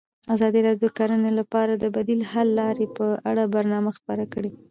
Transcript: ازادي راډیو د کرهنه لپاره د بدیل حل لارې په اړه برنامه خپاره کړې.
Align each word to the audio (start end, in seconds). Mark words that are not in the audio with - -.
ازادي 0.35 0.59
راډیو 0.65 0.83
د 0.91 0.95
کرهنه 0.97 1.31
لپاره 1.39 1.73
د 1.75 1.85
بدیل 1.95 2.21
حل 2.31 2.49
لارې 2.59 2.85
په 2.97 3.05
اړه 3.29 3.43
برنامه 3.55 3.91
خپاره 3.97 4.25
کړې. 4.33 4.51